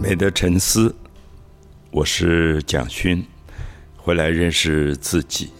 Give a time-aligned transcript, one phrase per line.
[0.00, 0.94] 美的沉思，
[1.90, 3.26] 我是蒋勋，
[3.96, 5.50] 回来认识自己。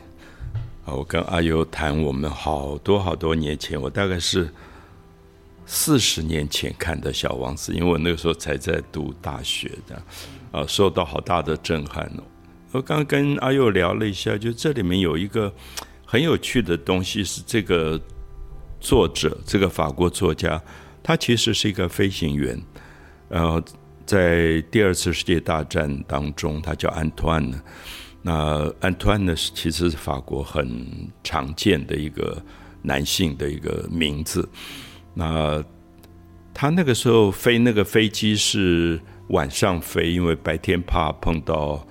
[0.84, 4.48] 啊，我跟阿优谈我们好多好多年前，我大概是
[5.66, 10.00] 四十年前看的《小王子》，因为我那个时候才在读大学的，
[10.52, 12.22] 啊，受到好大的震撼哦。
[12.70, 15.52] 我刚刚跟阿佑聊了一下，就这里面有一个
[16.06, 18.00] 很有趣的东西，是这个
[18.78, 20.62] 作者，这个法国作家，
[21.02, 22.56] 他其实是一个飞行员，
[23.28, 23.60] 然后
[24.08, 27.62] 在第二次世界大战当中，他叫安托安。
[28.22, 30.66] 那安托安呢，是其实是法国很
[31.22, 32.42] 常见的一个
[32.80, 34.48] 男性的一个名字。
[35.12, 35.62] 那
[36.54, 41.86] 他那个时候飞那个飞机是晚上飞，因为白天怕碰到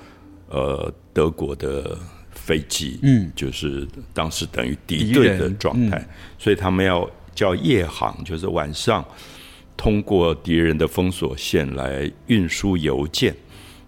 [0.49, 1.95] 呃德国的
[2.31, 6.03] 飞机，嗯，就是当时等于敌对的状态，
[6.39, 9.05] 所以他们要叫夜航，就是晚上
[9.77, 13.33] 通过敌人的封锁线来运输邮件。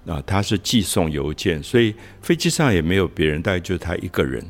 [0.06, 4.44] 啊，他是寄送邮件，所以飞机上也没有别人，大概就他一个人。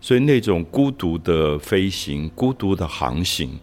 [0.00, 3.58] 所以那种孤独的飞行、孤独的航行，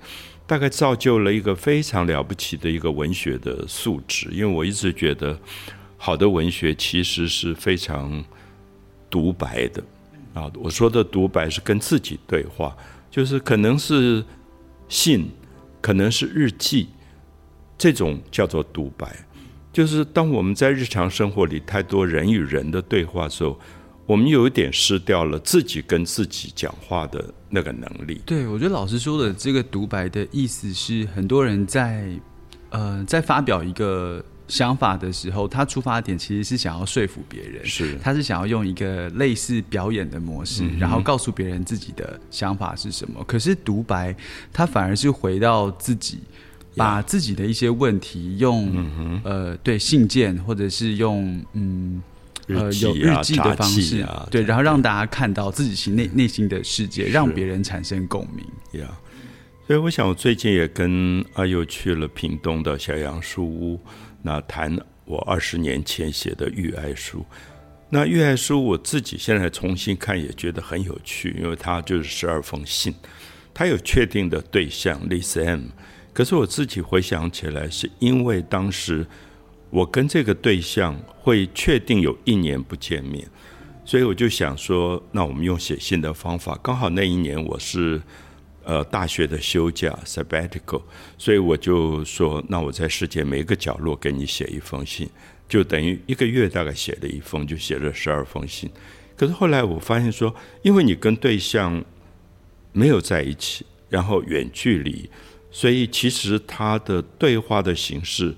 [0.45, 4.29] 大概造就了一个非常了不起的一个文学的素质。
[4.31, 5.39] 因为我一直觉得，
[5.97, 8.23] 好的文学其实是非常
[9.09, 9.83] 独白的。
[10.33, 12.75] 啊，我说的独白是跟自己对话，
[13.09, 14.23] 就是可能是
[14.87, 15.27] 信，
[15.79, 16.87] 可能是日记，
[17.81, 19.11] 这种叫做独白。
[19.73, 23.59] 就是当我们在日常生活里太多人与人的对话的时候，
[24.05, 28.21] 我们有一点失掉了自己跟自己讲话的那个能力。
[28.23, 32.07] 对，我觉得老师说的这个独白的意思是，很多人在
[32.69, 43.23] 呃在发表一个想法的时候，他出发点其实是想要说服别人，是他是想要用一个类似表演的模式，然后告诉别人自己的想法是什么。
[43.23, 44.15] 可是独白，
[44.53, 46.19] 他反而是回到自己。
[46.75, 52.01] 把自己的一些问题用呃对信件或者是用嗯
[52.47, 58.81] 呃有日记的方式啊对，然后让大家看到自己心内内心的世界，让别人产生共鸣。
[58.81, 58.87] 呀，
[59.67, 63.79] 所以我想我最近也跟阿佑去了屏东的小杨书屋，
[64.21, 67.25] 那谈我二十年前写的寓爱书。
[67.89, 72.95] 那寓爱书我自己现在重新看也觉得很有趣，因为它就是十二封信，
[73.53, 75.63] 它有确定的对象，Lisa M。
[76.13, 79.05] 可是我自己回想起来，是因为当时
[79.69, 83.25] 我跟这个对象会确定有一年不见面，
[83.85, 86.59] 所以我就想说，那我们用写信的方法。
[86.61, 88.01] 刚好那一年我是
[88.65, 90.81] 呃大学的休假 （sabbatical），
[91.17, 95.09] 所以我就说，那我在世界每一个角落给你写一封信，
[95.47, 98.69] 就等于一个月大概写了一封，就写了十二封信。
[99.15, 101.81] 可是后来我发现说，因为你跟对象
[102.73, 105.09] 没有在一起，然后远距离。
[105.51, 108.33] 所以，其实他的对话的形式，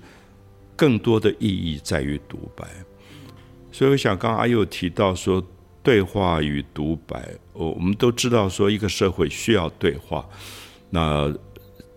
[0.74, 2.66] 更多的意义在于独白。
[3.70, 5.42] 所以，我想刚刚阿佑提到说，
[5.82, 10.28] 对话与独白，我我们都知道说，一个社会需要对话。
[10.90, 11.32] 那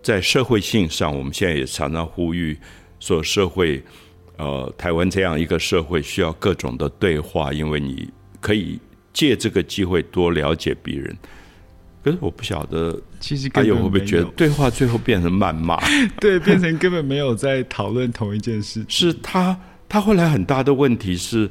[0.02, 2.56] 在社会性上，我们现在也常常呼吁
[3.00, 3.82] 说，社会，
[4.36, 8.08] 呃，台湾这样一个社会需要各种的对话，因为你
[8.40, 8.78] 可以
[9.12, 11.16] 借这个机会多了解别人。
[12.08, 15.78] 可是我不晓得，其实阿友会不会觉得对话最后变成谩骂？
[16.18, 18.84] 对，变成根本没有在讨论同一件事。
[18.88, 19.58] 是他，
[19.88, 21.50] 他后来很大的问题是，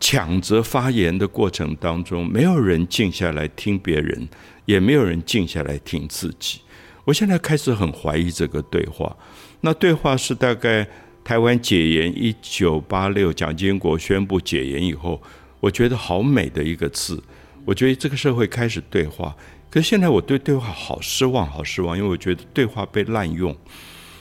[0.00, 4.28] 抢着发言的过程当中，没有人静下来听别人，
[4.64, 6.60] 也没有人静下来听自己。
[7.04, 9.16] 我现在开始很怀疑这个对话。
[9.60, 10.86] 那对话是大概
[11.22, 15.22] 台湾解严一九八六，蒋经国宣布解严以后，
[15.60, 17.22] 我觉得好美的一个字。
[17.64, 19.36] 我觉得这个社会开始对话。
[19.70, 23.54] 可是现在我对对话好失望，好失望，因为我觉得对话被滥用，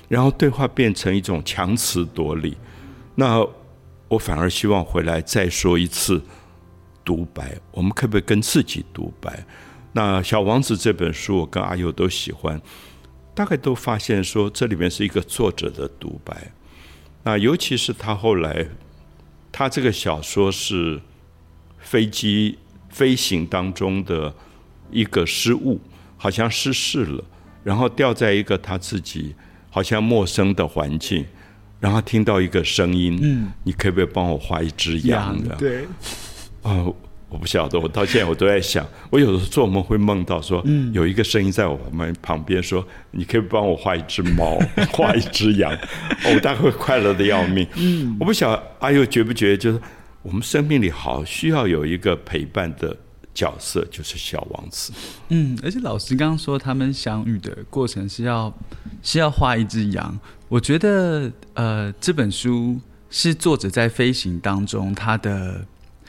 [0.09, 2.57] 然后对话变成一种强词夺理。
[3.15, 3.47] 那
[4.09, 6.21] 我反而希望回来再说一次
[7.05, 7.57] 独白。
[7.71, 9.45] 我们可不可以跟自己独白？
[9.93, 12.61] 那《小王子》这本书，我跟阿佑都喜欢，
[13.33, 16.51] 大概都发现说这里面是一个作者的独白。
[17.23, 18.67] 那尤其是他后来，
[19.51, 20.99] 他这个小说是
[21.79, 24.35] 飞机飞行当中的。
[24.91, 25.79] 一个失误，
[26.17, 27.23] 好像失事了，
[27.63, 29.35] 然后掉在一个他自己
[29.69, 31.25] 好像陌生的环境，
[31.79, 35.55] 然后听到一个声音，嗯，你可不可以帮我画一只羊的？
[35.55, 35.85] 对，
[36.63, 36.85] 啊，
[37.29, 44.57] 我不晓得，我到现在我都在想，我有的时候做梦会梦到说，嗯，有一个声音在我们旁边说，你可以帮我画一只猫，
[44.93, 45.77] 画一只羊，
[46.25, 47.67] 我大概会快乐的要命。
[47.75, 49.81] 嗯，我不晓得阿佑觉不觉得，就是
[50.21, 52.95] 我们生命里好需要有一个陪伴的。
[53.37, 54.91] 角色就是小王子。
[55.29, 58.51] 嗯，而且老师刚刚说他们相遇的过程是要
[59.03, 60.19] 是要画一只羊。
[60.49, 62.79] 我觉得呃，这本书
[63.11, 65.63] 是作者在飞行当中他的。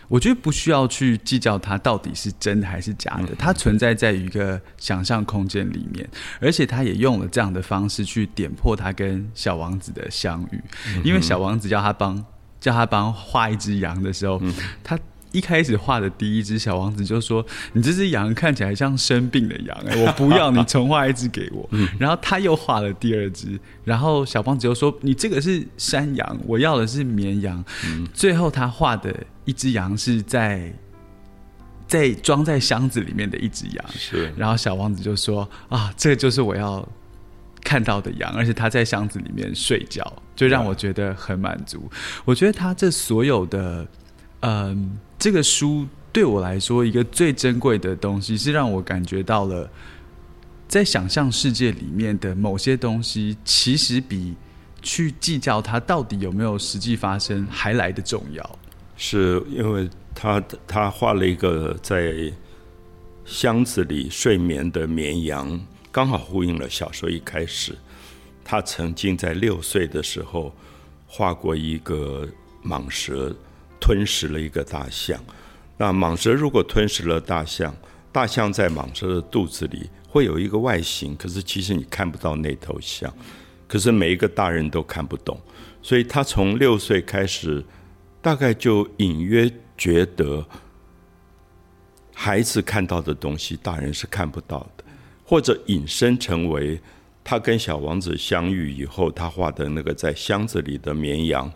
[0.09, 6.09] 我觉得不需要去计较它到底是真的还是假的，它存在在一个想象空间里面，
[6.41, 10.59] 而且他也用了这样的方式去点破他跟小王子的相遇，
[11.05, 12.25] 因为小王子叫他帮
[12.59, 14.41] 叫他帮画一只羊的时候，
[14.83, 14.99] 他。
[15.33, 17.45] 一开始画的第一只小王子就说
[17.75, 27.65] ：“你这只羊看起来像生病的羊，哎， 我不要你重画一只给我。”然后他又画了第二只，然后小王子又说：“你这个是山羊，我要的是绵羊。”
[28.15, 29.15] 最后他画的
[29.45, 30.73] 一只羊是在
[31.87, 33.85] 在装在箱子里面的一只羊。
[33.91, 36.87] 是，然后小王子就说：“啊，这就是我要
[37.63, 41.91] 看到的羊，而且他在箱子里面睡觉，就让我觉得很满足。
[42.25, 43.87] 我觉得他这所有的，
[44.41, 49.69] 嗯。”这个书对我来说，一个最珍贵的东西是让我感觉到了，
[50.69, 54.37] 在想象世界里面的某些东西，其实比
[54.81, 58.59] 去计较它到底有没有实际发生还来的重要。
[58.97, 62.33] 是因为他他画了一个在
[63.25, 67.77] 箱子里睡眠的绵羊，刚好呼应了小说一开始，
[68.45, 70.55] 他曾经在六岁的时候
[71.09, 72.25] 画过一个
[72.65, 73.35] 蟒蛇。
[73.81, 75.19] 吞食了一个大象，
[75.77, 77.75] 那蟒蛇如果吞食了大象，
[78.11, 83.13] 大象在蟒蛇的肚子里会有一个外形，可是其实你看不到那头象，
[83.67, 85.41] 可是每一个大人都看不懂，
[85.83, 87.65] 所以他从六岁开始，
[88.21, 90.45] 大概就隐约觉得，
[92.15, 94.85] 孩子看到的东西，大人是看不到的，
[95.25, 96.81] 或者引申成为
[97.23, 101.53] 他跟小王子相遇以后，他画的那个在箱子里的绵羊。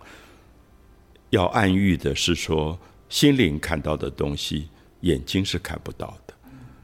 [1.32, 4.69] 要暗喻的是说，心灵看到的东西，
[5.00, 6.34] 眼睛是看不到的。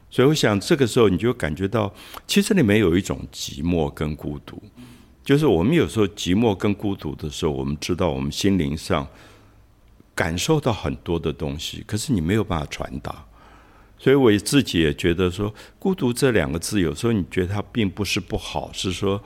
[0.09, 1.93] 所以，我想这个时候你就感觉到，
[2.25, 4.59] 其实里面有一种寂寞跟孤独。
[5.23, 9.07] 就是我们有时候寂寞跟孤独的时候，我们知道我们心灵上
[10.15, 13.23] 感受到很多的东西，可是你没有办法传达。
[13.99, 19.21] 所以，我自己也觉得说，孤独这两个字，有时候你觉得它并不是不好，是说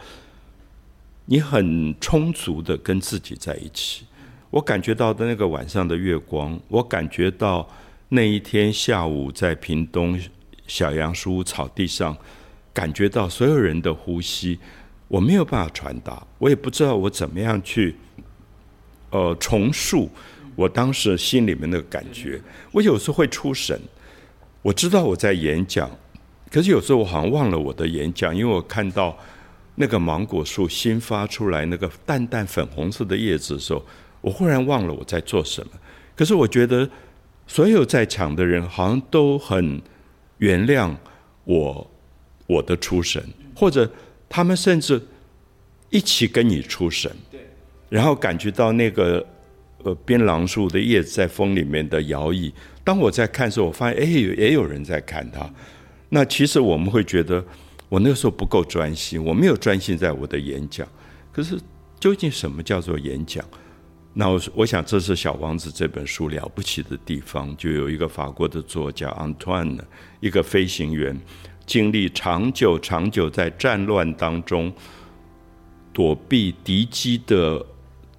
[1.28, 4.06] 你很充足的跟自己在一起。
[4.54, 7.68] 我感觉到的那个晚上的月光，我感觉到
[8.10, 10.20] 那一天下午在屏东
[10.68, 12.16] 小杨树草地上，
[12.72, 14.60] 感觉到所有人的呼吸，
[15.08, 17.96] 我没有办法传达，我也不知道我怎么样去，
[19.10, 20.08] 呃，重述
[20.56, 22.40] 我当时心里面的感觉。
[22.72, 23.82] 我有时候会出神，
[24.62, 25.90] 我知道我在演讲，
[26.52, 29.18] 可是有时候我好像忘了我的演讲，因为我看到
[29.74, 33.84] 那个芒果树新发出来那个淡淡粉红色的叶子的时候。
[34.24, 35.72] 我忽然忘了我在做什么，
[36.16, 36.90] 可是我觉得
[37.46, 39.82] 所有在场的人好像都很
[40.38, 40.96] 原谅
[41.44, 41.92] 我
[42.48, 43.22] 我的出神，
[43.54, 43.92] 或者
[44.30, 45.02] 他们甚至
[45.90, 47.12] 一起跟你出神，
[47.90, 49.26] 然后感觉到那个
[49.84, 52.50] 呃槟榔树的叶子在风里面的摇曳。
[52.82, 55.54] 当我在看的时候，我发现哎，也有人在看它。
[56.08, 57.44] 那其实我们会觉得
[57.90, 60.88] 我那个时候不够专心，我没有专心在我的演讲。
[61.32, 61.60] 可是
[62.00, 63.44] 究竟什么叫做演讲？
[64.16, 69.80] 那我我想，这是《小王子》这本书了不起的地方，就有一个法国的作家 Antoine，
[70.20, 71.20] 一个飞行员，
[71.66, 74.72] 经历长久长久在战乱当中
[75.92, 77.66] 躲避敌机的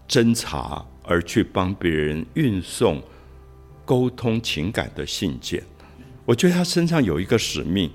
[0.09, 3.01] 侦查，而去帮别人运送
[3.85, 5.63] 沟通情感的信件。
[6.25, 7.89] 我觉得他身上有一个使命，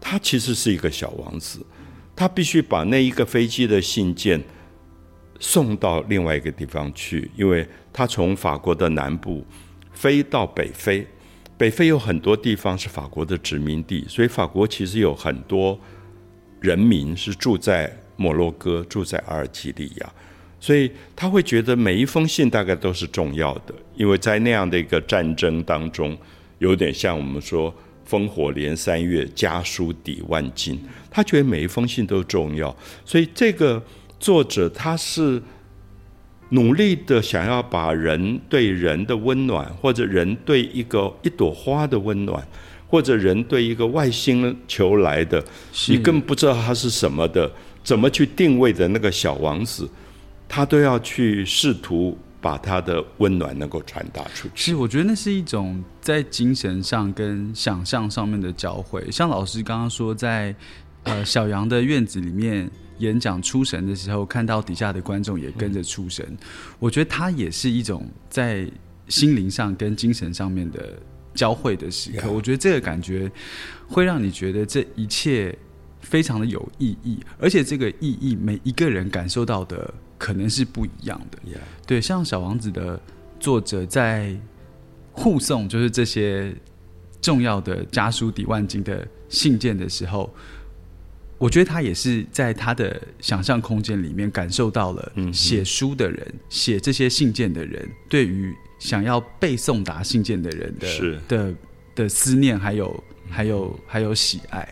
[0.00, 1.64] 他其实是一个小王子，
[2.16, 4.42] 他必须把那一个飞机的信件。
[5.40, 9.44] 送到另外一个地方去，因为他从法国的南部
[9.92, 11.06] 飞到北非，
[11.58, 15.78] 北非有很多地方是法国的殖民地，所以法国其实有很多
[16.60, 20.12] 人民是住在摩洛哥、住在阿尔及利亚，
[20.60, 26.16] 所以他会觉得每一封信大概都是重要的，因为在那样的一个战争当中，
[26.58, 27.74] 有点像我们说
[28.08, 32.74] “烽火连三月，家书抵万金”，他觉得每一封信都重要，
[33.04, 33.82] 所以这个。
[34.18, 35.42] 作者他是
[36.50, 42.46] 努力的想要把人对人的温暖，或者人对一个一朵花的温暖，
[42.86, 45.42] 或者人对一个外星球来的，
[45.88, 47.50] 你更不知道它是什么的，
[47.82, 49.88] 怎么去定位的那个小王子，
[50.46, 54.72] 他都要去试图把他的温暖能够传达出去。
[54.72, 59.04] 是，我觉得那是一种在精神上跟想象上面的交汇。
[59.10, 60.54] 像老师刚刚说，在
[61.02, 62.70] 呃小杨的院子里面。
[62.98, 66.24] 演讲出神的时候，看到底下的观众也跟着出神，
[66.78, 68.70] 我觉得他也是一种在
[69.08, 70.96] 心灵上跟精神上面的
[71.34, 72.30] 交汇的时刻。
[72.30, 73.30] 我觉得这个感觉
[73.88, 75.56] 会让你觉得这一切
[76.00, 81.38] 非常的有意义，而且这个意义每一个人感受到的可能是不一样的。
[81.86, 83.00] 对，像《小王子》的
[83.40, 84.34] 作者在
[85.12, 86.54] 护送就是这些
[87.20, 90.32] 重要的家书抵万金的信件的时候。
[91.44, 101.54] 我觉得他也是在他的想象空间里面感受到了写书的人、写这些信件的人对于想要背送达信件的人的的
[101.94, 104.66] 的思念，还有还有还有喜爱。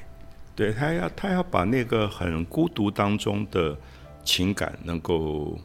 [0.57, 3.79] 对他要他要把那个很孤独当中的
[4.25, 5.61] 情感能够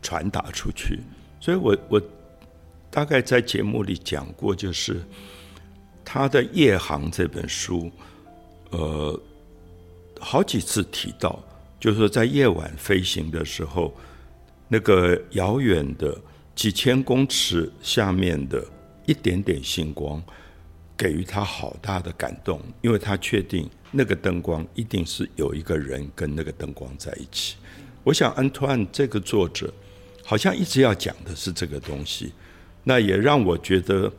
[0.00, 1.00] 传达出去。
[1.40, 2.00] 所以我我
[2.88, 5.02] 大概在节目里讲过，就是
[6.04, 7.90] 他的《夜航》这本书，
[8.70, 9.20] 呃。
[10.24, 11.38] 好几次提到，
[11.78, 13.94] 就是说在夜晚飞行的时候，
[14.68, 16.18] 那个遥远的
[16.54, 18.64] 几千公尺下面的
[19.04, 20.20] 一点点星光，
[20.96, 27.56] 给予他好大的感动，因为他确定那个灯光一定是有一个人跟那个灯光在一起。
[28.02, 29.72] 我想安托万这个作者
[30.24, 32.32] 好像一直要讲的是这个东西，
[32.82, 34.10] 那也让我觉得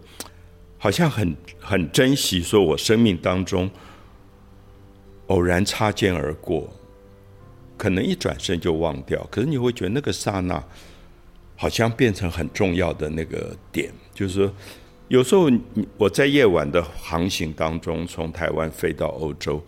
[0.78, 3.68] 好像很很珍惜，说我生命当中。
[5.28, 6.70] 偶然擦肩而过，
[7.78, 9.26] 可能一转身就忘掉。
[9.32, 10.64] 可是你会觉得那个刹那，
[11.56, 13.92] 好像变成很重要的那个点。
[14.14, 14.54] 就是说，
[15.08, 15.50] 有时候
[15.98, 19.64] 我在夜晚的航行当中，从台湾飞到欧洲，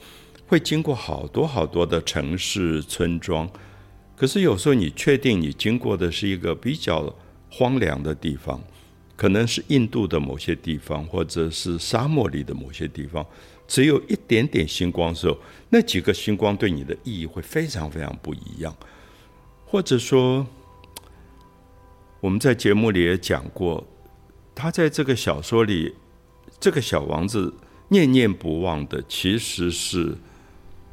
[0.46, 3.50] 会经过好多好多的城市村庄。
[4.16, 7.14] 可是有时候你确定你经过的是一个比较
[7.50, 8.62] 荒凉的地方，
[9.16, 13.26] 可能是印度的某些地方，或者是沙漠里的某些地方。
[13.68, 15.38] 只有一点点星光的时候，
[15.70, 18.76] 那几个星光对你的意义会非常非常不一样。
[19.66, 20.48] 或者说，
[22.22, 23.86] 我们在节目里也讲过，
[24.56, 25.94] 他在这个小说里，
[26.60, 27.54] 这个小王子
[27.90, 30.16] 念念不忘的，其实是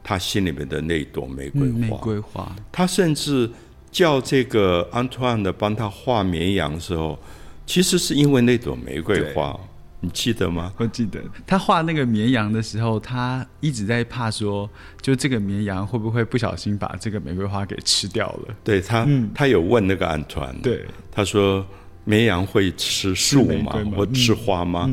[0.02, 1.78] 他心里面的那朵玫瑰花。
[1.78, 2.56] 玫瑰花。
[2.72, 3.48] 他甚至
[3.92, 7.16] 叫这个安托万的帮他画绵羊的时候，
[7.64, 9.58] 其实是因为那朵玫瑰花。
[10.04, 10.70] 你记得吗？
[10.76, 14.68] 我记得他画那个绵羊的时候，他一直在怕说，
[15.00, 18.54] 就这个绵羊会不会不小心把这个玫瑰花给吃掉了？
[18.62, 21.66] 对他，他有问那个安团，对他说
[22.04, 23.72] 绵羊会吃树吗？
[23.96, 24.90] 或吃花吗？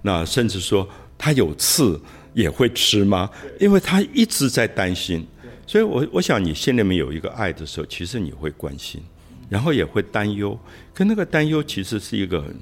[0.00, 2.00] 那甚至说它有刺
[2.32, 3.28] 也会吃吗？
[3.60, 5.26] 因为他一直在担心，
[5.66, 9.02] 所以我我想你心里面有一个爱的时候，其实你会关心，
[9.50, 10.58] 然后也会担忧，
[10.94, 12.56] 可那个担忧其实是一个很。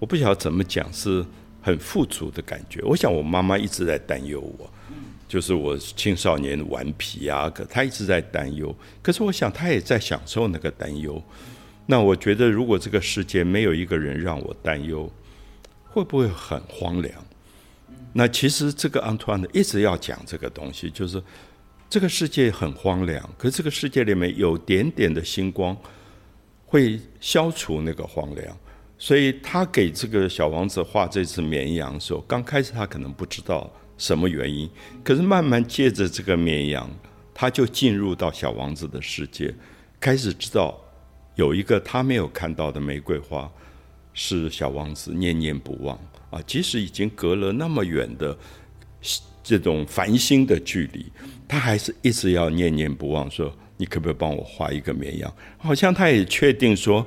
[0.00, 1.24] 我不晓得怎么讲，是
[1.62, 2.80] 很富足的感觉。
[2.82, 4.68] 我想我妈妈一直在担忧我，
[5.28, 8.74] 就是我青少年顽皮啊，可她一直在担忧。
[9.02, 11.22] 可是我想她也在享受那个担忧。
[11.86, 15.12] 那我觉得，如果这个世界没有一个人让我担忧，
[15.84, 17.14] 会不会很荒凉？
[18.12, 21.22] 那其实这个安托万一直要讲这个东西，就是
[21.88, 25.76] 这个世界很荒凉，可是这个世界里面有点点的星光，
[26.64, 28.56] 会消除那个荒凉。
[29.02, 34.68] 所以他给这个小王子画这只绵羊的时候，刚开始他可能不知道什么原因，
[35.02, 36.88] 可是慢慢借着这个绵羊，
[37.32, 39.54] 他就进入到小王子的世界，
[39.98, 40.78] 开始知道
[41.34, 43.50] 有一个他没有看到的玫瑰花，
[44.12, 45.98] 是小王子念念不忘
[46.30, 46.38] 啊！
[46.46, 48.36] 即使已经隔了那么远的
[49.42, 51.10] 这种繁星的距离，
[51.48, 55.34] 他还是一直要念念不忘，说你可不可以帮我画一个绵羊？
[55.56, 57.06] 好像他也确定说。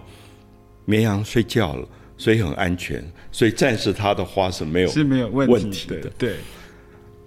[0.85, 1.87] 绵羊睡觉了，
[2.17, 6.09] 所以很安全，所以暂时它的花是没有是没有问题的。
[6.17, 6.35] 对，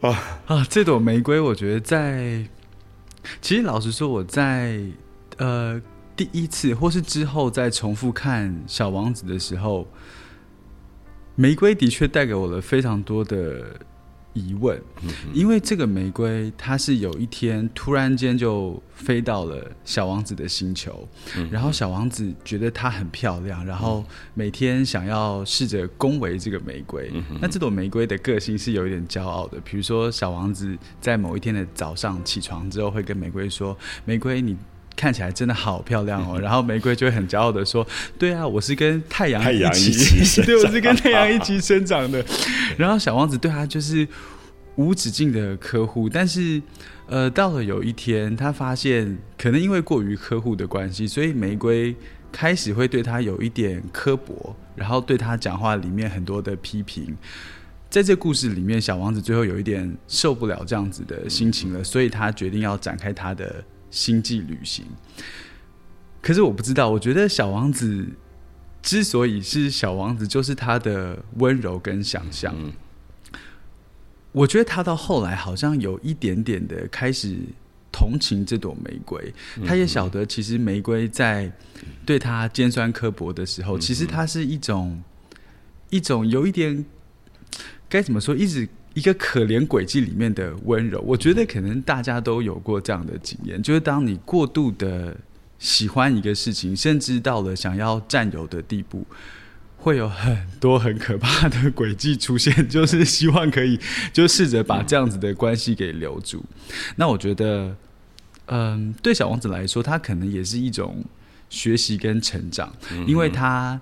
[0.00, 2.44] 啊啊，这朵玫瑰，我觉得在
[3.40, 4.80] 其实老实说，我在
[5.38, 5.80] 呃
[6.14, 9.86] 第一次或是之后再重复看《小王子》的时候，
[11.34, 13.64] 玫瑰的确带给我了非常多的。
[14.37, 14.78] 疑问，
[15.33, 21.09] 因为这个玫瑰，它是有一天突然间就飞到了小王子的星球，
[21.50, 27.11] 然后小王子觉得它很漂亮，然后每天想要试着恭维这个玫瑰。
[27.40, 34.55] 那这朵玫瑰的个性是有一点骄傲的，比如说小王子在某一天的早上起床之后，会跟玫瑰说：“玫瑰，你。”
[34.97, 37.87] 看起来真的好漂亮哦， 然后玫瑰就会很骄傲的说
[38.19, 42.25] ：“对啊，我是跟太阳一起， 对，我是跟太阳一起生长的。”
[42.79, 44.09] 然后小王子对他就是
[44.76, 46.61] 无止境的呵护，但是
[47.07, 51.95] 呃，到了有一天，他发现可能因为过于呵护的关系，所以玫瑰
[52.33, 57.15] 开始会对他有一点刻薄，然后对他讲话里面很多的批评。
[57.88, 63.62] 在这故事里面，小王子最后有一点受不了这样子的心情了，所以他决定要展开他的。
[63.97, 64.85] 星际旅行，
[66.21, 66.91] 可是我不知道。
[66.91, 68.07] 我觉得小王子
[68.83, 72.55] 之所以是小王子，就是他的温柔跟想象。
[74.33, 77.38] 我觉得他到后来好像有一点点的开始
[77.91, 79.33] 同情这朵玫瑰，
[79.67, 81.50] 他也晓得其实玫瑰在
[82.05, 85.03] 对他尖酸刻薄的时候，其实它是一种
[85.88, 86.85] 一种有一点
[87.88, 90.99] 该怎么说，一直一个可怜轨迹里面的温柔。
[91.03, 95.15] 我觉得可能大家都有过这样的经验，就是当你过度的
[95.59, 99.07] 喜欢一个事情，甚至到了想要占有的地步。
[99.79, 103.79] 会有很多很可怕的轨迹出现，就是希望可以
[104.12, 106.45] 就试着把这样子的关系给留住。
[106.97, 107.76] 那我觉得，
[108.47, 111.05] 嗯，对小王子来说，他可能也是一种
[111.49, 112.75] 学习跟成长，
[113.07, 113.81] 因为他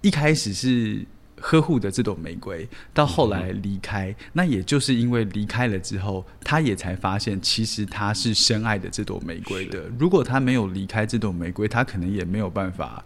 [0.00, 1.04] 一开始是
[1.40, 9.84] 呵护的这朵玫瑰，到后来离开，那也就是因为离开了之后，他也才发现其实他是深爱的这朵玫瑰的。
[9.98, 13.04] 如果他没有离开这朵玫瑰，他可能也没有办法。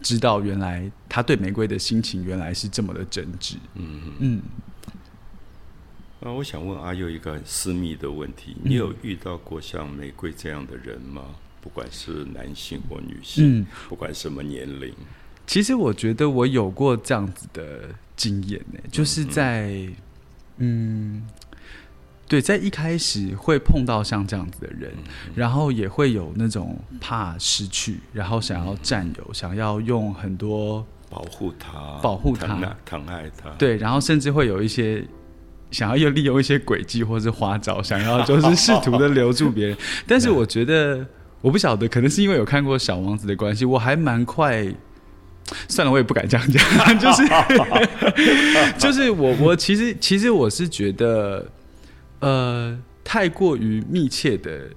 [0.00, 3.56] 知道原来他对玫瑰的心情原来是这么的真挚。
[3.74, 4.42] 嗯嗯。
[6.20, 11.22] 啊，我想问阿佑一个很私密的问题：你有遇到过像玫瑰这样的人吗？
[11.60, 14.94] 不管是男性或女性，不管什么年龄。
[15.48, 19.88] 其实我觉得我有过这样子的经验呢，就是在
[20.58, 21.26] 嗯。
[22.30, 24.92] 对，在一开始会碰到像这样子的人，
[25.34, 32.46] 然后也会有那种怕失去，然后想要占有，想要用很多保护他、保护他、
[32.84, 33.48] 疼爱他。
[33.56, 35.02] 对，然后甚至会有一些
[35.70, 39.76] 想要又利用一些诡计或是花招，想要就是试图的留住别人。
[40.06, 41.06] 但是我觉得，
[41.40, 44.70] 我不晓得，可能是因为有看过《小王子》的关系，我还蛮快。
[45.68, 46.62] 算了，我也不敢这样讲，
[46.98, 47.22] 就是
[48.78, 51.46] 就是我我其实其实我是觉得。
[52.20, 54.68] 呃，太过于密切的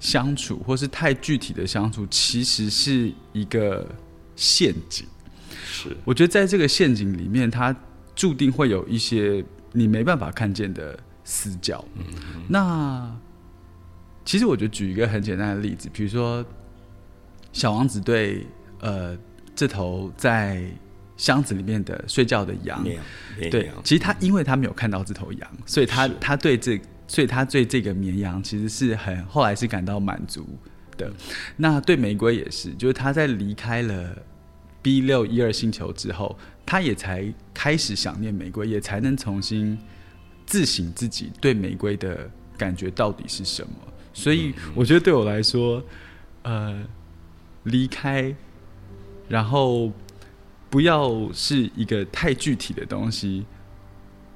[0.00, 3.86] 相处，或是太具体的相处，其实是一个
[4.34, 5.06] 陷阱。
[5.66, 7.76] 是，我觉得在这个陷阱里面，它
[8.16, 11.84] 注定会有一些你没办法看见的死角。
[11.96, 12.04] 嗯，
[12.48, 13.14] 那
[14.24, 16.42] 其实我觉得举一个很简单的例子，比如说
[17.52, 18.46] 小王子对
[18.80, 19.14] 呃
[19.54, 20.64] 这头在。
[21.14, 22.82] 箱子里面的睡觉的羊，
[23.38, 30.44] 对，其实他因为他没有看到这头羊，所以他他对这，所以他对这个绵羊其实是很后来是感到满足
[30.96, 31.12] 的。
[31.56, 34.16] 那对玫瑰也是，就是他在离开了
[34.80, 36.36] B 六一二星球之后，
[36.66, 39.78] 他也才开始想念玫瑰，也才能重新
[40.44, 43.74] 自省自己对玫瑰的感觉到底是什么。
[44.12, 45.80] 所以我觉得对我来说，
[46.42, 46.82] 呃，
[47.64, 48.34] 离开，
[49.28, 49.92] 然后。
[50.70, 53.44] 不要是一个太具体的东西，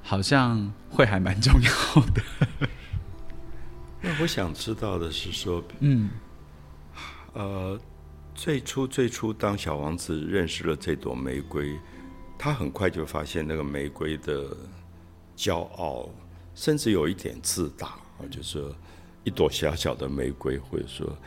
[0.03, 2.21] 好像会还蛮重要的。
[4.01, 6.11] 那我想知道的是说，嗯，
[7.33, 7.79] 呃，
[8.35, 11.75] 最初最初，当小王子认识了这朵玫瑰，
[12.37, 14.55] 他很快就发现那个玫瑰的
[15.35, 16.07] 骄傲，
[16.53, 18.63] 甚至有一点自大啊，就是
[19.23, 21.17] 一朵小小的玫瑰，或者说。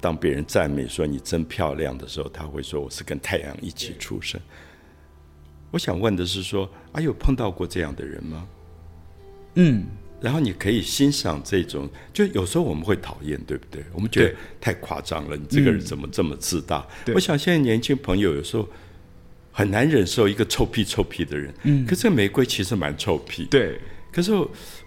[0.00, 4.40] 当别人赞美说你真漂亮的时候，他会说我是跟太阳一起出生。
[5.70, 8.48] 我想问的是说，啊，有碰到过这样的人吗？
[9.54, 9.84] 嗯，
[10.20, 13.84] 然后你可以欣赏这种，就有时候我们会讨厌，对不对？
[13.92, 16.86] 我们觉得太夸张了，你这个人怎么这么自大？
[17.14, 18.68] 我想现在年轻朋友有时候
[19.50, 21.52] 很难忍受一个臭屁臭屁的人。
[21.64, 23.44] 嗯，可是玫瑰其实蛮臭屁。
[23.46, 23.78] 对，
[24.12, 24.32] 可是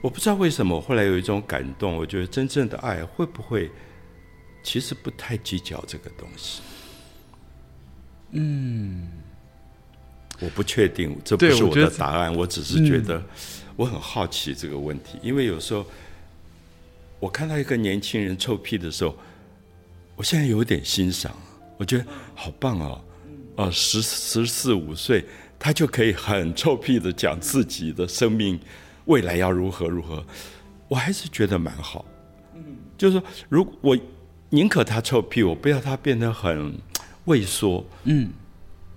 [0.02, 3.70] 我不知道为什么，后来有一种感动，我觉得真正的爱会不会？
[4.64, 6.62] 其实不太计较这个东西，
[8.32, 9.10] 嗯，
[10.40, 12.34] 我不确定，这不是我的答案。
[12.34, 13.22] 我只是觉得
[13.76, 15.84] 我很好奇这个问题，因为有时候
[17.20, 19.18] 我看到一个年轻人臭屁的时候，
[20.16, 21.36] 我现在有点欣赏，
[21.78, 23.04] 我觉得好棒哦，
[23.56, 25.26] 哦，十十四五岁
[25.58, 28.60] 他就可以很臭屁的讲自己的生命
[29.06, 30.24] 未来要如何如何，
[30.88, 32.06] 我还是觉得蛮好。
[32.54, 32.64] 嗯，
[32.96, 33.98] 就是说，如果我。
[34.52, 36.78] 宁可他臭屁，我不要他变得很
[37.26, 37.86] 畏缩。
[38.04, 38.30] 嗯，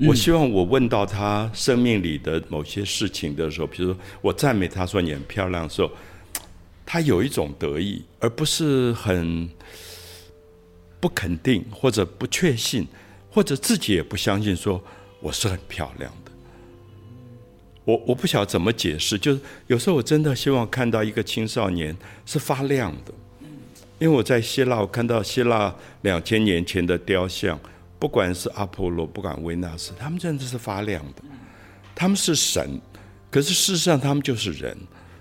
[0.00, 5.90] 我希望我问到他生命里的某些事情的时候，比如说我赞美他说你很漂亮的时候，
[6.84, 9.48] 他有一种得意，而不是很
[10.98, 12.86] 不肯定或者不确信，
[13.30, 14.82] 或者自己也不相信说
[15.20, 16.32] 我是很漂亮的。
[17.84, 23.14] 我我不晓得怎么解释，就是有时候我真的希望看到一个青少年是发亮的。
[23.98, 27.58] 因为我在希腊，我看到希腊两千年前的雕像，
[27.98, 31.22] 不管是阿波罗，不管维纳斯，他们真的是发亮的。
[31.94, 32.80] 他们是神，
[33.30, 34.76] 可是事实上他们就是人，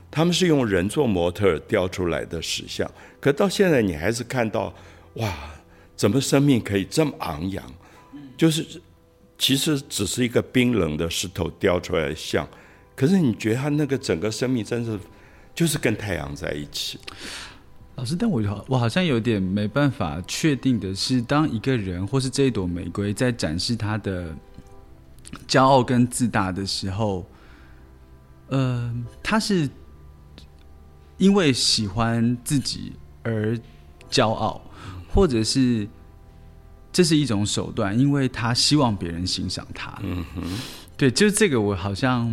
[0.10, 2.90] 他们是用人做模特雕出来的石像。
[3.22, 4.74] 可到现在你还是看到，
[5.14, 5.32] 哇，
[5.96, 7.64] 怎么生命可以这么昂扬？
[8.36, 8.66] 就是
[9.38, 12.46] 其实只是一个冰冷的石头雕出来的像，
[12.96, 15.00] 可是你觉得他那个整个生命真是
[15.54, 17.00] 就是跟太阳在一起。
[17.96, 24.36] 老师，但我我好像有点没办法确定的是，当一个人或是这一朵玫瑰在展示他的
[25.48, 27.26] 骄傲跟自大的时候，
[28.48, 29.70] 呃，他是
[31.18, 33.58] 因为喜欢自己而
[34.10, 34.60] 骄傲，
[35.14, 35.88] 或者是
[36.92, 39.98] 这是一种手段，因为他希望别人欣赏他。
[40.02, 40.42] 嗯哼，
[40.98, 42.28] 对，就是这个，我好像。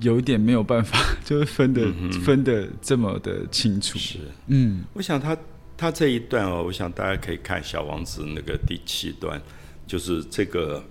[0.00, 1.90] 有一点没有办法， 就是分的
[2.24, 3.98] 分的这么的清楚。
[3.98, 5.36] 是，嗯，我想他
[5.76, 9.40] 他这一段哦，我想大家可以看《小王子》那个第七段，
[9.86, 10.84] 就是这个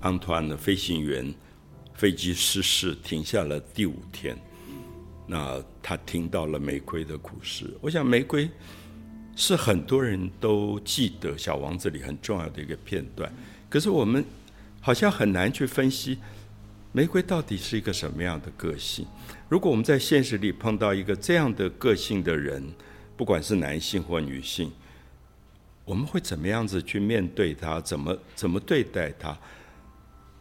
[0.00, 1.32] 安团的飞行员
[1.94, 4.36] 飞机失事停下了第五天，
[5.26, 7.72] 那他听到了玫瑰的故事。
[7.80, 8.50] 我想玫瑰
[9.36, 13.32] 是很多人都记得《小王子》里很重要的一个片段，
[13.68, 14.24] 可是我们
[14.80, 16.18] 好像很难去分析。
[16.92, 19.06] 玫瑰到底是一个什么样的个性？
[19.48, 22.62] 如果我们在现实里碰到一个这样的个性的人，
[23.16, 24.72] 不管是男性或女性，
[25.84, 27.80] 我们会怎么样子去面对他？
[27.80, 29.36] 怎么怎么对待他？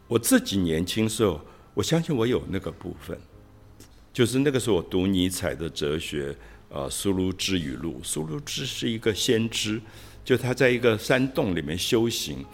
[0.07, 1.41] 我自己年轻时候，
[1.73, 3.19] 我相信我有那个部分，
[4.13, 6.33] 就是那个时候我读尼采的哲学，
[6.69, 7.99] 呃，《苏鲁之语录》。
[8.03, 9.81] 苏鲁之是一个先知，
[10.23, 12.45] 就他在一个山洞里面修行，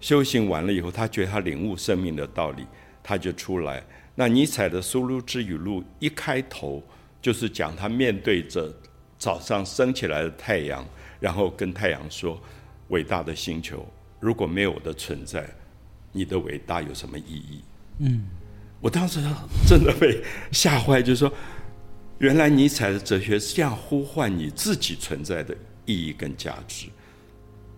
[0.00, 2.66] 修行完了以后，他觉得他领悟生命的道理。
[3.02, 3.82] 他就出来。
[4.14, 6.82] 那尼采的《苏鲁之语录》一开头
[7.22, 8.70] 就是讲他面对着
[9.18, 10.86] 早上升起来的太阳，
[11.18, 12.38] 然后跟太阳说
[12.88, 13.86] ：“伟大的星球，
[14.20, 15.48] 如果没有我的存在，
[16.12, 17.64] 你的伟大有什么意义？”
[18.00, 18.26] 嗯，
[18.80, 19.20] 我当时
[19.66, 21.32] 真的被吓坏，就是说，
[22.18, 26.86] 原来尼采的哲学是这样呼唤你自己存在的意义跟价值。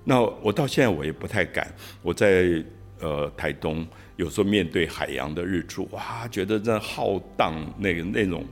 [0.03, 2.65] 那我到现在我也不太敢，我在
[2.99, 3.87] 呃台东。
[4.17, 8.45] 有时候面对海洋的日出，哇，觉得这浩荡那个那种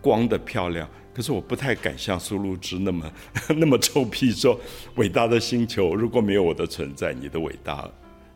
[0.00, 0.88] 光的漂亮。
[1.14, 3.12] 可是我不太敢像苏露之那么
[3.56, 4.60] 那么臭屁，说
[4.96, 7.88] 伟大的星球如果没有我的存在，你的伟大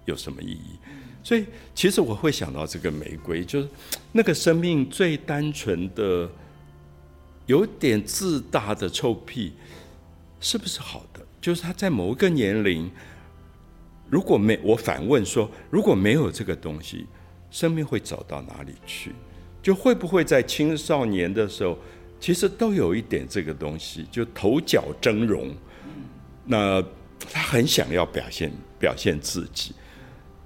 [0.04, 0.78] 有什么意义？
[1.24, 3.68] 所以其实我会想到这个玫瑰，就是
[4.12, 6.30] 那个生命最单纯的、
[7.46, 9.52] 有点自大的臭屁，
[10.40, 11.20] 是不是好的？
[11.40, 12.88] 就是他在某一个年龄。
[14.10, 17.06] 如果没我反问说，如果没有这个东西，
[17.50, 19.12] 生命会走到哪里去？
[19.62, 21.78] 就会不会在青少年的时候，
[22.18, 25.50] 其实都有一点这个东西，就头角峥嵘。
[26.46, 26.82] 那
[27.30, 29.74] 他很想要表现表现自己。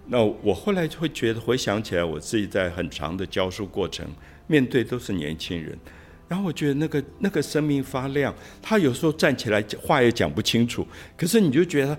[0.06, 4.04] 那我后来会觉得，回想起来，我自己在很长的教书过程，
[4.48, 5.78] 面对都是年轻人，
[6.26, 10.84] 然后我觉得那个那个生命发亮，他有时候站起来话也讲不清楚，
[11.16, 11.96] 可是你就觉得。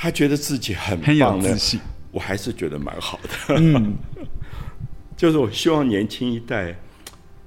[0.00, 1.58] 他觉得自己很棒的，
[2.12, 3.56] 我还是觉得蛮好的。
[3.56, 3.96] 嗯，
[5.18, 6.78] 就是我希望年轻一代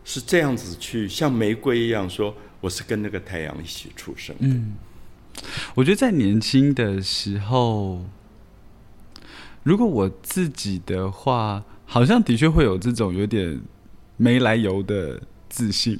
[0.03, 4.47] 是这样子去像玫瑰一样说，我是跟那个太阳一起出生的。
[4.47, 4.73] 嗯，
[5.75, 8.03] 我觉得在年轻的时候，
[9.63, 13.61] 如果我自己的话，好像的确会有这种有点
[14.17, 15.95] 没来由的自信。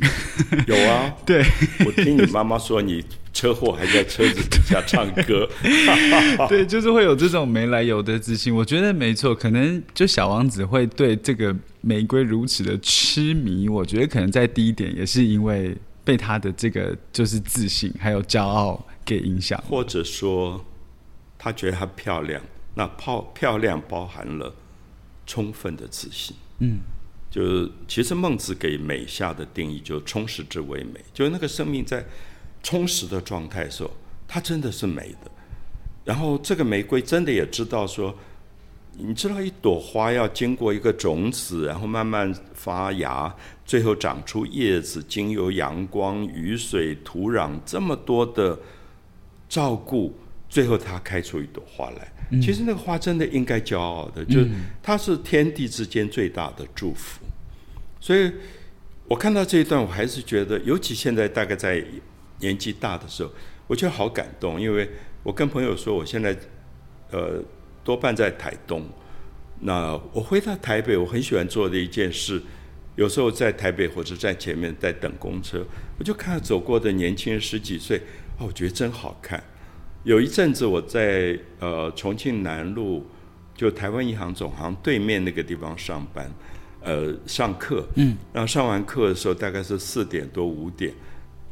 [0.66, 1.46] 有啊， 对
[1.86, 3.06] 我听你妈妈说你。
[3.34, 5.50] 车祸还在车子底下唱歌，
[6.50, 8.54] 对，就是会有这种没来由的自信。
[8.54, 13.70] 我觉得没错，可能就小王子会对这个玫瑰如此的痴迷。
[13.70, 20.64] 我觉得可能在第一点也是因为被他的这个就是自信还有骄傲给影响，或者说
[21.40, 22.42] 他觉得她漂亮，
[22.76, 24.54] 那泡漂亮包含了
[25.26, 26.36] 充分的自信。
[26.60, 26.80] 嗯，
[27.32, 32.06] 就是其实孟子给美下的定义就充实之为美，就是那个生命在。
[32.64, 33.90] 充实的状态时候，
[34.28, 35.32] 它真的是美的。
[36.06, 38.16] 然后这个玫瑰真的也知道说，
[39.00, 48.60] 你知道一朵花要经过一个种子，然后慢慢发芽，最后长出叶子，经由阳光、雨水、土壤这么多的
[49.50, 50.16] 照顾，
[50.52, 52.40] 最后他开出一朵花来。
[52.40, 54.48] 其实那个花真的应该骄傲的，就是
[54.84, 57.26] 它是天地之间最大的祝福。
[58.00, 58.32] 所以
[59.08, 61.84] 我看到这一段，我还是觉得，尤其现在大概在。
[62.44, 63.30] 年纪大的时候，
[63.68, 64.90] 我觉得好感动，因为
[65.22, 66.36] 我跟朋友说，我现在
[67.12, 67.40] 呃
[67.84, 68.84] 多半在台东。
[69.60, 72.42] 那我回到台北，我很喜欢做的一件事，
[72.96, 75.64] 有时候在台北火车站前面在等公车，
[76.00, 78.02] 我就看走过的年轻人十几岁，
[78.40, 79.44] 哦，我觉得真好看。
[80.04, 83.06] 有一阵子我在呃重庆南路，
[83.56, 86.32] 就台湾银行总行对面那个地方上班，
[86.82, 90.94] 呃上课，嗯，然后上完课的时候大概是四点多五点。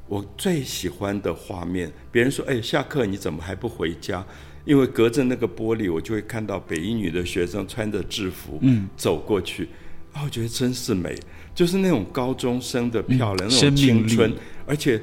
[0.08, 4.26] 我最喜欢的画面，别人说：“哎，下课你怎么还不回家？”
[4.66, 8.90] 因为隔着那个玻璃，我就会看到北一女的学生穿着制服嗯。
[8.98, 9.70] 走过去，
[10.14, 11.16] 啊，我觉得真是美，
[11.54, 14.34] 就是那种高中生的漂亮，那种青春，
[14.66, 15.00] 而且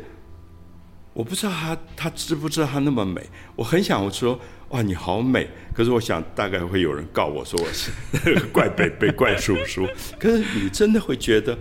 [1.17, 3.27] 我不知道她她知不知道她那么美，
[3.57, 7.91] 我很想我说哇你好美，可是我想大概会有人告我说我是
[8.53, 11.57] 怪北北怪叔叔，可是你真的会觉得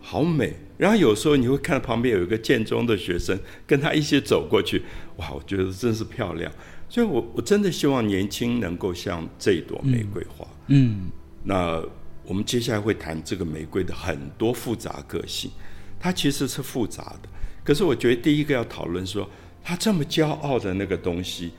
[0.00, 0.56] 好美。
[0.78, 4.82] 然后有时候你会看到旁边有一个建中的学生跟他一起走过去，
[5.16, 6.50] 哇，我觉得真是漂亮。
[6.88, 10.46] 所以我我真的希望年轻能够像这一朵玫瑰花。
[10.68, 11.10] 嗯，
[11.42, 11.82] 那
[12.24, 15.50] 我们接下来会谈这个玫瑰的很多复杂个性，
[15.98, 17.28] 它其实是复杂的。
[17.64, 19.28] 可是我觉得第一个要讨论说，
[19.62, 21.52] 他这么骄傲的那个东西，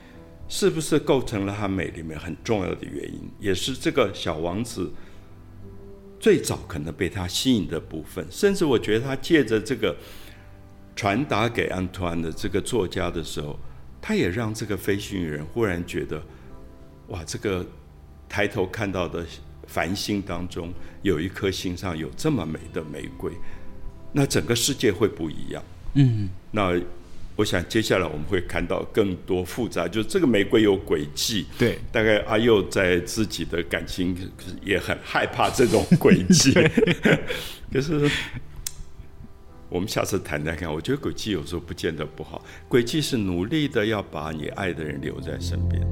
[0.48, 4.92] 是不是构成了他美里面很重要的原因，也是这个小王子
[6.20, 8.26] 最早可能被他吸引的部分。
[8.30, 9.96] 甚至我觉得他借着这个
[10.94, 13.58] 传达给安图安的这个作家的时候，
[14.02, 16.22] 他也让这个飞行员忽然觉得，
[17.08, 17.66] 哇，这个
[18.28, 19.24] 抬头看到的
[19.66, 23.32] 繁星当中有一颗星上有这么美的玫瑰，
[24.12, 25.62] 那整个世界会不一样。
[25.94, 26.80] 嗯，那
[27.36, 31.46] 我想接下来我们会看到更多复杂，就是这个玫瑰有诡计。
[31.58, 34.16] 对，大概阿佑在自己的感情
[34.62, 36.52] 也很害怕这种诡计。
[37.72, 38.08] 可是
[39.68, 45.82] 我们下次谈谈看，我觉得诡计有时候不见得不好，诡计是努力的要把你爱的人留在身边。